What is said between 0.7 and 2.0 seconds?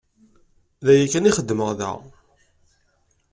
D aya kan i xeddmeɣ da.